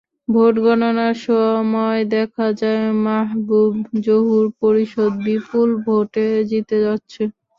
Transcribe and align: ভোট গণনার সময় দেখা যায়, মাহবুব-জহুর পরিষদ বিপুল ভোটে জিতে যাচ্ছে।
ভোট 0.27 0.55
গণনার 0.63 1.15
সময় 1.23 2.01
দেখা 2.15 2.47
যায়, 2.61 2.85
মাহবুব-জহুর 3.05 4.45
পরিষদ 4.61 5.11
বিপুল 5.25 5.69
ভোটে 5.85 6.27
জিতে 6.49 6.77
যাচ্ছে। 6.85 7.21